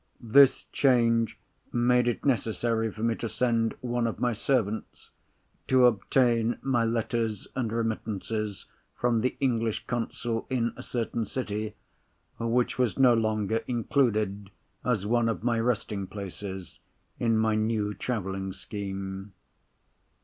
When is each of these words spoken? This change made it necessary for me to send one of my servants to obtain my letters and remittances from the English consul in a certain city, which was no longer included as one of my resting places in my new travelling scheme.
This 0.19 0.63
change 0.71 1.37
made 1.71 2.07
it 2.07 2.25
necessary 2.25 2.91
for 2.91 3.03
me 3.03 3.13
to 3.17 3.29
send 3.29 3.75
one 3.81 4.07
of 4.07 4.19
my 4.19 4.33
servants 4.33 5.11
to 5.67 5.85
obtain 5.85 6.57
my 6.63 6.83
letters 6.83 7.47
and 7.55 7.71
remittances 7.71 8.65
from 8.95 9.19
the 9.19 9.37
English 9.39 9.85
consul 9.85 10.47
in 10.49 10.73
a 10.75 10.81
certain 10.81 11.25
city, 11.25 11.75
which 12.39 12.79
was 12.79 12.97
no 12.97 13.13
longer 13.13 13.57
included 13.67 14.49
as 14.83 15.05
one 15.05 15.29
of 15.29 15.43
my 15.43 15.59
resting 15.59 16.07
places 16.07 16.79
in 17.19 17.37
my 17.37 17.53
new 17.53 17.93
travelling 17.93 18.53
scheme. 18.53 19.33